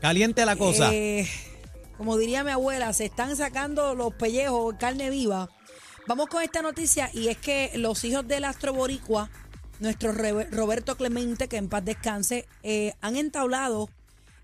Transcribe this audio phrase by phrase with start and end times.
[0.00, 0.90] Caliente la cosa.
[0.92, 1.28] Eh,
[1.96, 5.48] como diría mi abuela, se están sacando los pellejos, carne viva.
[6.06, 9.30] Vamos con esta noticia y es que los hijos del astro boricua,
[9.80, 13.90] nuestro Roberto Clemente, que en paz descanse, eh, han entablado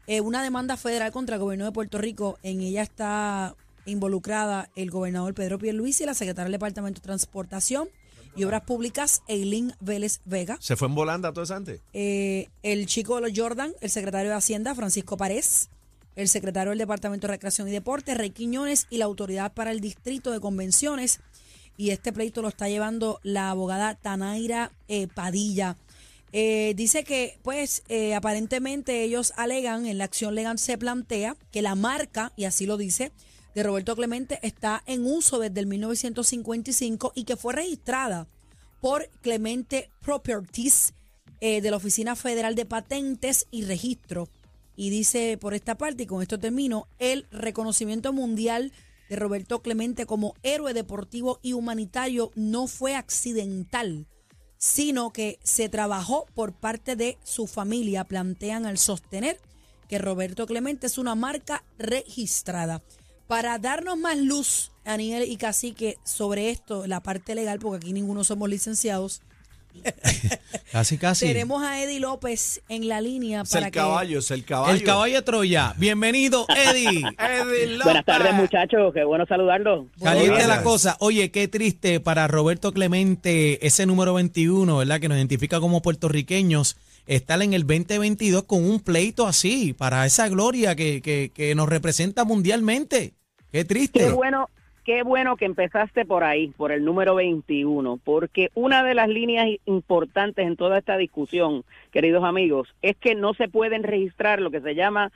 [0.06, 2.38] eh, una demanda federal contra el gobierno de Puerto Rico.
[2.42, 3.54] En ella está
[3.86, 7.88] involucrada el gobernador Pedro Pierluisi y la secretaria del Departamento de Transportación
[8.36, 10.56] y Obras Públicas, Eileen Vélez Vega.
[10.60, 11.80] ¿Se fue en volanda todo eso antes?
[11.92, 15.68] Eh, el chico de los Jordan, el secretario de Hacienda, Francisco Párez,
[16.16, 19.80] el secretario del Departamento de Recreación y Deporte, Rey Quiñones, y la Autoridad para el
[19.80, 21.20] Distrito de Convenciones.
[21.76, 25.76] Y este pleito lo está llevando la abogada Tanaira eh, Padilla.
[26.32, 27.82] Eh, dice que, pues,
[28.16, 32.76] aparentemente ellos alegan, en la acción legal se plantea que la marca, y así lo
[32.76, 33.12] dice,
[33.54, 38.26] de Roberto Clemente está en uso desde el 1955 y que fue registrada
[38.80, 40.92] por Clemente Properties
[41.40, 44.28] eh, de la Oficina Federal de Patentes y Registro.
[44.76, 48.72] Y dice por esta parte, y con esto termino, el reconocimiento mundial
[49.08, 54.06] de Roberto Clemente como héroe deportivo y humanitario no fue accidental,
[54.58, 58.04] sino que se trabajó por parte de su familia.
[58.04, 59.38] Plantean al sostener
[59.88, 62.82] que Roberto Clemente es una marca registrada.
[63.26, 68.22] Para darnos más luz, Aniel y Cacique, sobre esto, la parte legal, porque aquí ninguno
[68.22, 69.22] somos licenciados.
[70.72, 71.26] casi, casi.
[71.26, 74.74] Tenemos a Eddie López en la línea es el caballo, es el caballo.
[74.74, 75.74] El caballo de Troya.
[75.76, 77.02] Bienvenido, Eddie.
[77.18, 77.84] Eddie López.
[77.84, 78.92] Buenas tardes, muchachos.
[78.94, 79.86] Qué bueno saludarlos.
[80.02, 80.96] Caliente la cosa.
[81.00, 85.00] Oye, qué triste para Roberto Clemente, ese número 21, ¿verdad?
[85.00, 90.28] Que nos identifica como puertorriqueños estar en el 2022 con un pleito así, para esa
[90.28, 93.14] gloria que, que, que nos representa mundialmente.
[93.52, 94.00] Qué triste.
[94.00, 94.48] Qué bueno,
[94.84, 99.48] qué bueno que empezaste por ahí, por el número 21, porque una de las líneas
[99.64, 104.60] importantes en toda esta discusión, queridos amigos, es que no se pueden registrar lo que
[104.60, 105.12] se llama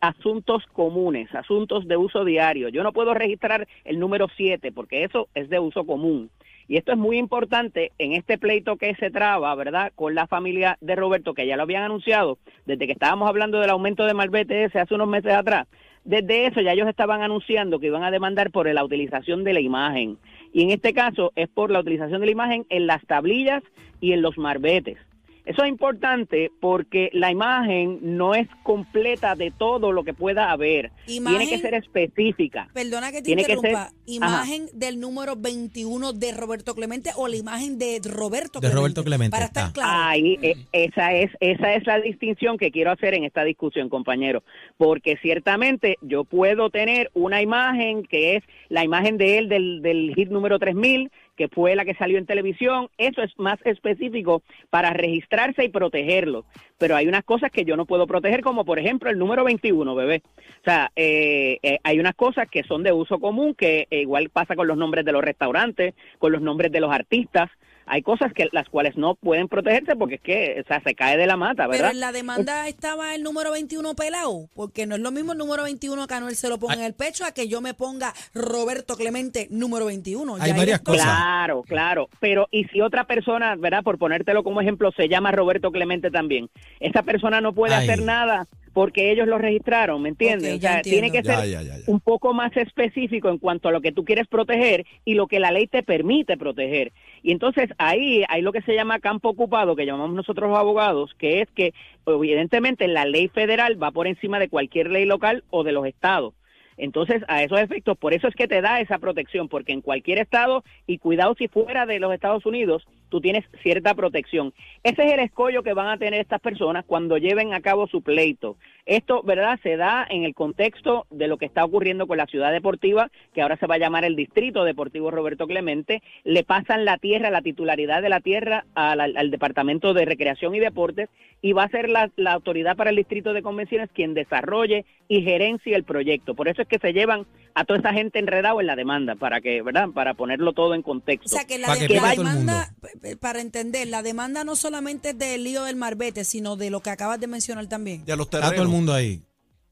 [0.00, 2.68] asuntos comunes, asuntos de uso diario.
[2.68, 6.30] Yo no puedo registrar el número 7 porque eso es de uso común.
[6.68, 9.92] Y esto es muy importante en este pleito que se traba, ¿verdad?
[9.94, 13.70] Con la familia de Roberto, que ya lo habían anunciado desde que estábamos hablando del
[13.70, 15.66] aumento de Malvete ese hace unos meses atrás.
[16.04, 19.60] Desde eso ya ellos estaban anunciando que iban a demandar por la utilización de la
[19.60, 20.18] imagen.
[20.52, 23.62] Y en este caso es por la utilización de la imagen en las tablillas
[24.00, 24.98] y en los marbetes.
[25.44, 30.90] Eso es importante porque la imagen no es completa de todo lo que pueda haber.
[31.04, 32.68] Tiene que ser específica.
[32.72, 33.90] Perdona que te interrumpa.
[34.06, 38.68] imagen del número 21 de Roberto Clemente o la imagen de Roberto Clemente.
[38.68, 39.30] De Roberto Clemente.
[39.32, 39.90] Para estar claro.
[39.92, 44.42] Ahí, eh, esa, es, esa es la distinción que quiero hacer en esta discusión, compañero.
[44.78, 50.14] Porque ciertamente yo puedo tener una imagen que es la imagen de él del, del
[50.14, 54.90] hit número 3000 que fue la que salió en televisión, eso es más específico para
[54.90, 56.44] registrarse y protegerlo.
[56.78, 59.94] Pero hay unas cosas que yo no puedo proteger, como por ejemplo el número 21,
[59.94, 60.22] bebé.
[60.60, 64.56] O sea, eh, eh, hay unas cosas que son de uso común, que igual pasa
[64.56, 67.50] con los nombres de los restaurantes, con los nombres de los artistas
[67.86, 71.16] hay cosas que las cuales no pueden protegerse porque es que o sea, se cae
[71.16, 71.88] de la mata, ¿verdad?
[71.88, 75.38] Pero en la demanda estaba el número 21 pelado, porque no es lo mismo el
[75.38, 78.12] número 21 que Anuel se lo ponga en el pecho a que yo me ponga
[78.34, 80.36] Roberto Clemente número 21.
[80.40, 81.04] Hay varias cosas.
[81.04, 83.82] Claro, claro, pero y si otra persona, ¿verdad?
[83.82, 86.48] Por ponértelo como ejemplo, se llama Roberto Clemente también,
[86.80, 90.56] esa persona no puede hacer nada porque ellos lo registraron, ¿me entiendes?
[90.56, 91.38] o sea, tiene que ser
[91.86, 95.38] un poco más específico en cuanto a lo que tú quieres proteger y lo que
[95.38, 96.92] la ley te permite proteger.
[97.22, 101.14] Y entonces ahí hay lo que se llama campo ocupado, que llamamos nosotros los abogados,
[101.18, 101.72] que es que
[102.04, 106.34] evidentemente la ley federal va por encima de cualquier ley local o de los estados.
[106.76, 110.18] Entonces, a esos efectos, por eso es que te da esa protección, porque en cualquier
[110.18, 112.84] estado, y cuidado si fuera de los Estados Unidos,
[113.14, 114.52] tú tienes cierta protección.
[114.82, 118.02] Ese es el escollo que van a tener estas personas cuando lleven a cabo su
[118.02, 118.56] pleito.
[118.86, 122.50] Esto, ¿verdad?, se da en el contexto de lo que está ocurriendo con la ciudad
[122.50, 126.02] deportiva, que ahora se va a llamar el Distrito Deportivo Roberto Clemente.
[126.24, 131.08] Le pasan la tierra, la titularidad de la tierra al, Departamento de Recreación y Deportes
[131.40, 135.22] y va a ser la, la autoridad para el Distrito de Convenciones quien desarrolle y
[135.22, 136.34] gerencie el proyecto.
[136.34, 139.40] Por eso es que se llevan a toda esa gente enredado en la demanda, para
[139.40, 141.26] que, ¿verdad?, para ponerlo todo en contexto.
[141.26, 142.74] O sea, que la, demanda
[143.20, 146.90] para entender, la demanda no solamente es del lío del marbete, sino de lo que
[146.90, 148.04] acabas de mencionar también.
[148.06, 149.22] Ya los Está todo el mundo ahí.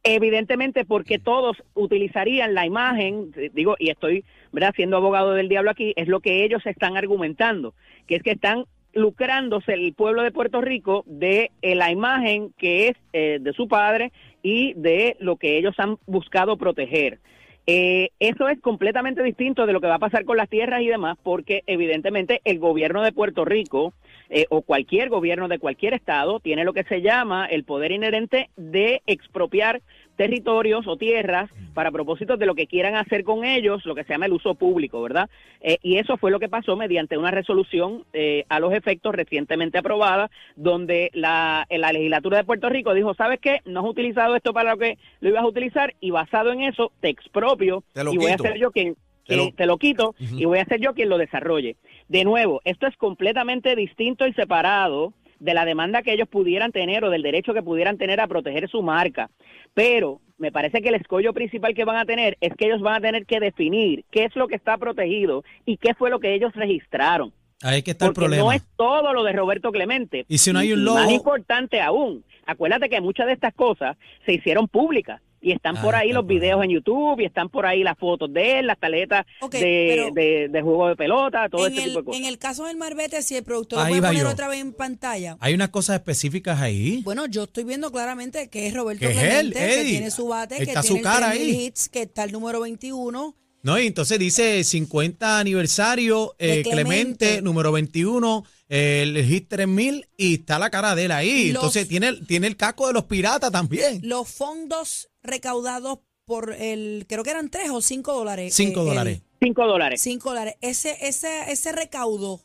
[0.05, 4.73] Evidentemente, porque todos utilizarían la imagen, digo, y estoy ¿verdad?
[4.75, 7.75] siendo abogado del diablo aquí, es lo que ellos están argumentando,
[8.07, 8.65] que es que están
[8.95, 13.69] lucrándose el pueblo de Puerto Rico de eh, la imagen que es eh, de su
[13.69, 14.13] padre
[14.43, 17.21] y de lo que ellos han buscado proteger.
[17.67, 20.89] Eh, eso es completamente distinto de lo que va a pasar con las tierras y
[20.89, 23.93] demás, porque evidentemente el gobierno de Puerto Rico
[24.31, 28.51] eh, o cualquier gobierno de cualquier estado tiene lo que se llama el poder inherente
[28.57, 29.83] de expropiar
[30.17, 34.13] territorios o tierras para propósitos de lo que quieran hacer con ellos, lo que se
[34.13, 35.31] llama el uso público, ¿verdad?
[35.61, 39.79] Eh, y eso fue lo que pasó mediante una resolución eh, a los efectos recientemente
[39.79, 43.61] aprobada, donde la, la legislatura de Puerto Rico dijo, ¿sabes qué?
[43.65, 46.93] No has utilizado esto para lo que lo ibas a utilizar y basado en eso
[47.01, 50.81] te expropio y voy a ser yo quien te lo, quito y voy a ser
[50.81, 51.77] yo quien lo desarrolle.
[52.09, 55.13] De nuevo, esto es completamente distinto y separado
[55.43, 58.69] de la demanda que ellos pudieran tener o del derecho que pudieran tener a proteger
[58.69, 59.29] su marca.
[59.75, 62.95] Pero me parece que el escollo principal que van a tener es que ellos van
[62.95, 66.35] a tener que definir qué es lo que está protegido y qué fue lo que
[66.35, 67.33] ellos registraron.
[67.61, 68.45] Ahí que está el problema.
[68.45, 70.25] No es todo lo de Roberto Clemente.
[70.29, 70.99] Y si no hay un logo.
[70.99, 75.97] Más importante aún, acuérdate que muchas de estas cosas se hicieron públicas y están por
[75.97, 78.79] ah, ahí los videos en YouTube y están por ahí las fotos de él, las
[78.79, 82.21] taletas de, de, juego de pelota, todo ese tipo de cosas.
[82.21, 85.37] En el caso del Marbete, si el productor lo puede poner otra vez en pantalla.
[85.41, 87.03] Hay unas cosas específicas ahí.
[87.03, 90.83] Bueno, yo estoy viendo claramente que es Roberto Clemente, que tiene su bate, que tiene
[90.83, 91.65] su cara el ahí.
[91.67, 93.35] hits, que está el número 21.
[93.65, 97.43] No, y entonces dice 50 aniversario, eh, Clemente.
[97.43, 101.49] número 21, el Hit 3000 y está la cara de él ahí.
[101.49, 104.01] entonces tiene, tiene el casco de los piratas también.
[104.03, 108.55] Los fondos recaudados por el, creo que eran 3 o 5 dólares.
[108.55, 109.23] 5 eh, dólares.
[109.41, 110.01] 5 dólares.
[110.03, 110.55] 5 dólares.
[110.61, 112.41] Ese, ese, ese recaudo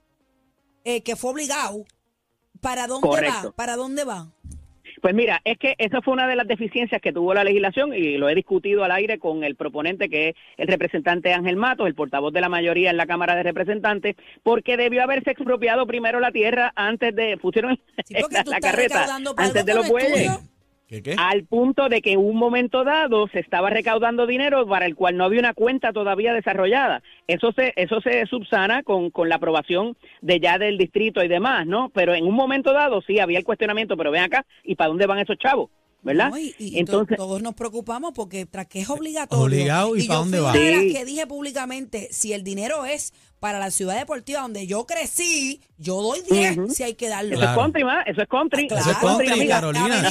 [0.84, 1.86] eh, que fue obligado,
[2.62, 3.52] ¿para dónde va?
[3.56, 4.32] ¿Para dónde va?
[5.02, 8.18] Pues mira, es que esa fue una de las deficiencias que tuvo la legislación y
[8.18, 11.94] lo he discutido al aire con el proponente que es el representante Ángel Matos, el
[11.94, 16.32] portavoz de la mayoría en la Cámara de Representantes, porque debió haberse expropiado primero la
[16.32, 17.80] tierra antes de pusieron
[18.46, 19.08] la, carreta
[19.38, 20.32] antes de los bueyes.
[21.18, 25.18] Al punto de que en un momento dado se estaba recaudando dinero para el cual
[25.18, 27.04] no había una cuenta todavía desarrollada.
[27.28, 31.68] Eso se, eso se subsana con, con la aprobación de ya del distrito y demás,
[31.68, 31.90] ¿no?
[31.90, 35.08] Pero en un momento dado sí había el cuestionamiento, pero ven acá, ¿y para dónde
[35.08, 35.70] van esos chavos?
[36.02, 36.32] ¿Verdad?
[36.38, 39.46] y, Entonces, todos nos preocupamos porque tras que es obligatorio.
[39.46, 40.54] Obligado y, para dónde va.
[40.54, 46.02] que dije públicamente, si el dinero es para la ciudad deportiva donde yo crecí, yo
[46.02, 47.36] doy 10 si hay que darlo.
[47.36, 48.68] Eso es country, eso es country.
[48.72, 50.10] Eso es country, Carolina.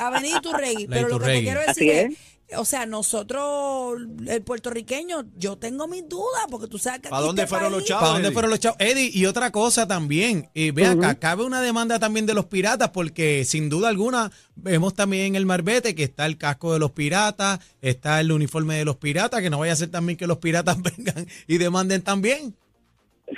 [0.00, 2.18] Avenida Iturregui, Pero lo que te quiero decir es
[2.56, 7.08] o sea, nosotros, el puertorriqueño, yo tengo mis dudas, porque tú sabes que.
[7.08, 8.02] ¿Para dónde fueron los chavos?
[8.02, 8.76] ¿Para dónde fueron los chavos?
[8.80, 12.90] Eddie, y otra cosa también, y ve acá, cabe una demanda también de los piratas,
[12.90, 16.92] porque sin duda alguna, vemos también en el Marbete que está el casco de los
[16.92, 20.38] piratas, está el uniforme de los piratas, que no vaya a ser también que los
[20.38, 22.54] piratas vengan y demanden también.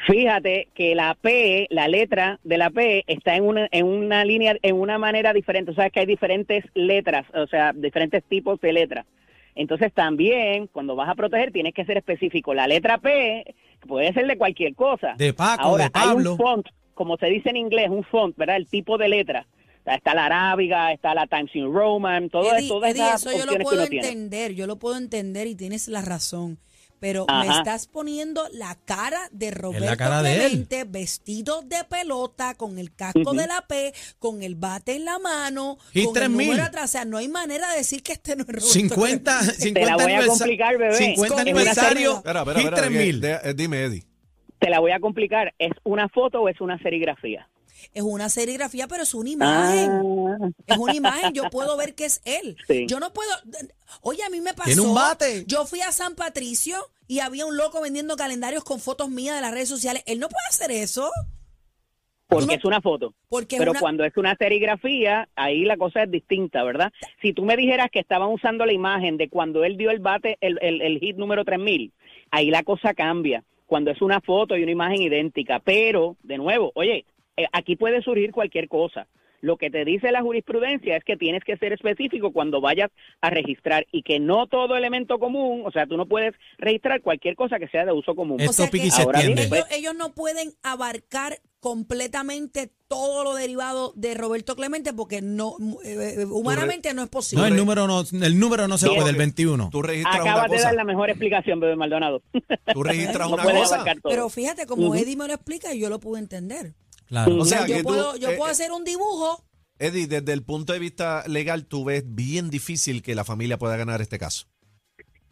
[0.07, 4.57] Fíjate que la P, la letra de la P está en una, en una línea,
[4.63, 5.71] en una manera diferente.
[5.71, 9.07] O sea, que hay diferentes letras, o sea, diferentes tipos de letras.
[9.55, 12.55] Entonces también, cuando vas a proteger, tienes que ser específico.
[12.55, 13.55] La letra P
[13.87, 15.15] puede ser de cualquier cosa.
[15.19, 16.21] De Paco, de Pablo.
[16.21, 18.57] Hay un font, como se dice en inglés, un font, ¿verdad?
[18.57, 19.47] El tipo de letra.
[19.85, 22.83] Está la arábiga, está la Times New Roman, todo eso.
[22.85, 26.59] eso yo lo puedo entender, yo lo puedo entender y tienes la razón
[27.03, 33.33] pero me estás poniendo la cara de Roberto Clemente vestido de pelota con el casco
[33.33, 36.85] de la P, con el bate en la mano, con el número atrás.
[36.85, 39.85] O sea, no hay manera de decir que este no es Roberto 50, 50 Te
[39.85, 40.95] la voy a complicar, bebé.
[40.95, 42.17] 50 aniversario.
[42.19, 44.05] Espera, espera, espera, eh, dime, Eddie.
[44.61, 45.53] Te la voy a complicar.
[45.59, 47.49] ¿Es una foto o es una serigrafía?
[47.95, 49.91] es una serigrafía, pero es una imagen.
[49.91, 50.49] Ah.
[50.67, 52.57] Es una imagen, yo puedo ver que es él.
[52.87, 53.31] Yo no puedo.
[54.03, 54.83] Oye, a mí me pasó.
[54.83, 55.45] un bate.
[55.47, 56.77] Yo fui a San Patricio
[57.13, 60.03] y había un loco vendiendo calendarios con fotos mías de las redes sociales.
[60.07, 61.11] Él no puede hacer eso.
[62.27, 63.13] Porque es una foto.
[63.51, 66.91] Pero cuando es una serigrafía, ahí la cosa es distinta, ¿verdad?
[67.21, 70.39] Si tú me dijeras que estaban usando la imagen de cuando él dio el bate,
[70.41, 71.93] el, el, el hit número 3000,
[72.31, 73.45] ahí la cosa cambia.
[73.67, 75.61] Cuando es una foto y una imagen idéntica.
[75.61, 77.05] Pero, de nuevo, oye,
[77.37, 79.07] eh, aquí puede surgir cualquier cosa.
[79.43, 83.29] Lo que te dice la jurisprudencia es que tienes que ser específico cuando vayas a
[83.29, 87.59] registrar y que no todo elemento común, o sea, tú no puedes registrar cualquier cosa
[87.59, 88.41] que sea de uso común.
[88.41, 96.25] ellos, no pueden abarcar completamente todo lo derivado de Roberto Clemente porque no eh, eh,
[96.25, 97.43] humanamente no es posible.
[97.43, 99.71] No, el número no, el número no se puede, el 21.
[99.71, 102.23] Tú registras Acabas de dar la mejor explicación, bebé Maldonado.
[102.73, 103.85] Tú registras una cosa.
[104.05, 106.75] Pero fíjate, como Eddie me lo explica, yo lo pude entender.
[107.13, 109.45] O sea, yo, puedo, yo puedo eh, hacer un dibujo.
[109.79, 113.77] Eddie, desde el punto de vista legal, tú ves bien difícil que la familia pueda
[113.77, 114.47] ganar este caso.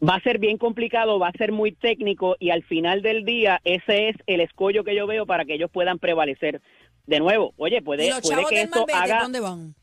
[0.07, 3.61] Va a ser bien complicado, va a ser muy técnico y al final del día
[3.63, 6.61] ese es el escollo que yo veo para que ellos puedan prevalecer.
[7.05, 9.21] De nuevo, oye, puede, puede que esto haga...
[9.21, 9.75] ¿Dónde van?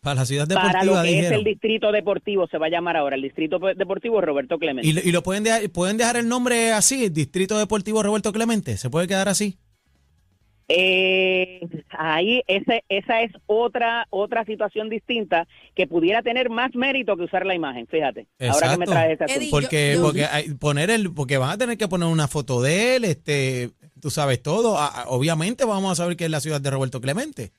[0.00, 0.72] Para la ciudad deportiva.
[0.72, 4.20] Para lo que es el distrito deportivo, se va a llamar ahora el distrito deportivo
[4.20, 4.86] Roberto Clemente.
[4.86, 8.76] ¿Y, lo pueden dejar, pueden dejar el nombre así, distrito deportivo Roberto Clemente?
[8.76, 9.58] ¿Se puede quedar así?
[10.68, 17.24] Eh, ahí ese, esa es otra otra situación distinta que pudiera tener más mérito que
[17.24, 18.26] usar la imagen, fíjate.
[18.40, 21.86] Ahora que me traes esa Porque porque hay, poner el porque van a tener que
[21.86, 24.78] poner una foto de él, este, tú sabes todo,
[25.08, 27.50] obviamente vamos a saber que es la ciudad de Roberto Clemente.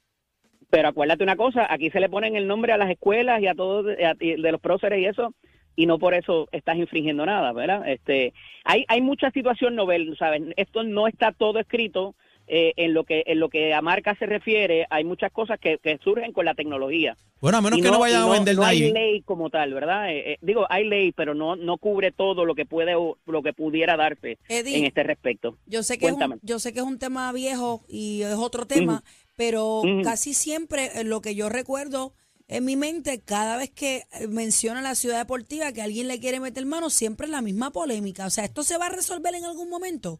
[0.71, 3.53] Pero acuérdate una cosa, aquí se le ponen el nombre a las escuelas y a
[3.53, 5.33] todos de los próceres y eso
[5.75, 7.88] y no por eso estás infringiendo nada, ¿verdad?
[7.88, 8.33] Este,
[8.63, 10.41] hay hay mucha situación novel, ¿sabes?
[10.55, 12.15] Esto no está todo escrito
[12.47, 15.79] eh, en lo que en lo que a marca se refiere, hay muchas cosas que,
[16.03, 17.17] surgen con la tecnología.
[17.41, 20.11] Bueno, a menos que no, vayan a vender no hay ley como tal, ¿verdad?
[20.11, 23.53] Eh, eh, digo, hay ley, pero no no cubre todo lo que puede lo que
[23.53, 25.57] pudiera darse en este respecto.
[25.65, 28.67] Yo sé que es un, yo sé que es un tema viejo y es otro
[28.67, 29.03] tema,
[29.35, 32.13] pero casi siempre lo que yo recuerdo
[32.47, 36.65] en mi mente, cada vez que menciona la ciudad deportiva, que alguien le quiere meter
[36.67, 38.27] mano, siempre es la misma polémica.
[38.27, 40.19] O sea, ¿esto se va a resolver en algún momento?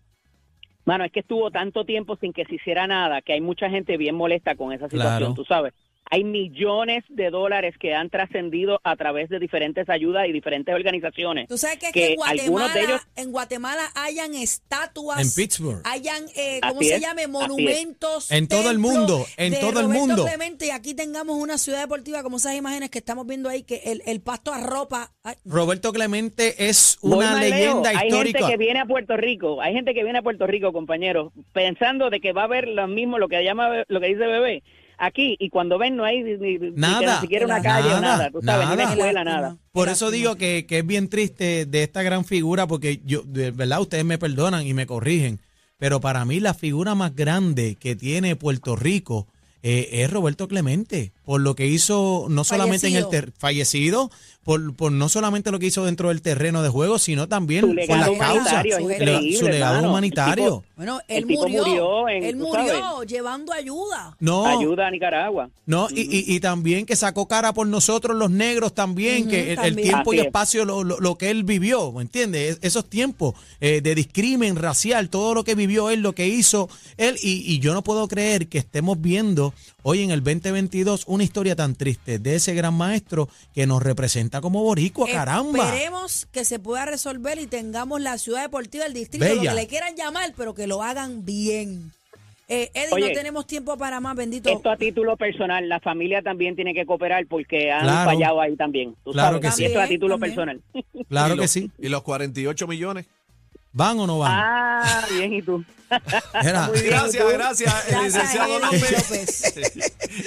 [0.86, 3.98] Mano, es que estuvo tanto tiempo sin que se hiciera nada que hay mucha gente
[3.98, 5.74] bien molesta con esa situación, tú sabes.
[6.12, 11.48] Hay millones de dólares que han trascendido a través de diferentes ayudas y diferentes organizaciones.
[11.48, 15.20] Tú sabes que, en, Guatemala, en Guatemala hayan estatuas.
[15.20, 15.82] En Pittsburgh.
[15.84, 17.28] Hayan, eh, ¿cómo se llame?
[17.28, 18.32] Monumentos.
[18.32, 19.26] En todo el mundo.
[19.38, 20.28] En todo el mundo.
[20.62, 24.04] y aquí tengamos una ciudad deportiva como esas imágenes que estamos viendo ahí, que el,
[24.06, 25.12] el pasto arropa.
[25.44, 28.40] Roberto Clemente es una leyenda histórica.
[28.40, 31.34] Hay gente que viene a Puerto Rico, hay gente que viene a Puerto Rico, compañeros,
[31.52, 34.64] pensando de que va a haber lo mismo, lo que llama, lo que dice Bebé
[34.98, 38.68] aquí y cuando ven no hay ni, nada, siquiera una calle nada, nada, tú sabes,
[38.68, 39.58] ni una escuela, nada.
[39.72, 43.52] Por eso digo que, que, es bien triste de esta gran figura, porque yo, de
[43.52, 45.40] verdad, ustedes me perdonan y me corrigen,
[45.78, 49.28] pero para mí la figura más grande que tiene Puerto Rico
[49.68, 54.12] eh, es Roberto Clemente, por lo que hizo no solamente en el fallecido,
[54.44, 57.98] por, por, no solamente lo que hizo dentro del terreno de juego, sino también por
[57.98, 58.64] las causas,
[59.40, 60.64] su, legado humanitario.
[60.76, 64.16] bueno, él murió, él murió llevando ayuda.
[64.20, 65.50] No, ayuda a Nicaragua.
[65.66, 70.14] No, y, y, también que sacó cara por nosotros los negros también, que el, tiempo
[70.14, 72.60] y espacio, lo, lo, que él vivió, ¿me entiendes?
[72.62, 77.18] Esos tiempos eh, de discrimen racial, todo lo que vivió él, lo que hizo él,
[77.24, 81.56] y, y yo no puedo creer que estemos viendo hoy en el 2022 una historia
[81.56, 85.66] tan triste de ese gran maestro que nos representa como boricua, caramba.
[85.66, 89.68] Esperemos que se pueda resolver y tengamos la ciudad deportiva del distrito, lo que le
[89.68, 91.92] quieran llamar, pero que lo hagan bien.
[92.48, 94.50] Eh, Eddie, no tenemos tiempo para más, bendito.
[94.50, 98.96] Esto a título personal, la familia también tiene que cooperar porque han fallado ahí también.
[99.04, 99.66] claro que sí.
[99.66, 100.62] Esto a título personal.
[101.10, 101.72] Claro que sí.
[101.80, 103.08] ¿Y los 48 millones?
[103.76, 104.32] ¿Van o no van?
[104.34, 105.58] Ah, bien, ¿y tú?
[105.92, 109.54] Muy bien, gracias, gracias, el licenciado López.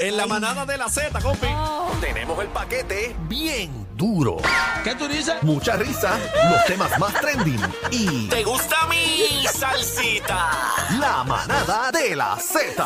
[0.01, 1.47] en la manada de la Z, compi.
[1.57, 1.91] Oh.
[1.99, 4.37] Tenemos el paquete bien duro.
[4.85, 5.43] ¿Qué tú dices?
[5.43, 6.19] Mucha risa,
[6.51, 8.29] los temas más trending y...
[8.29, 10.51] ¿Te gusta mi salsita?
[11.01, 12.85] La manada de la Z.